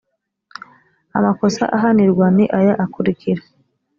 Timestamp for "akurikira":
2.85-3.41